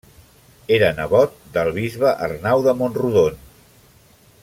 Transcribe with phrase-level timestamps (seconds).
[0.77, 3.39] Era nebot del bisbe Arnau de Mont-rodon.